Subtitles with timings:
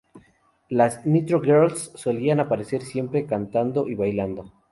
[0.69, 4.51] Las "Nitro Girls" solían aparecer siempre cantando y bailando.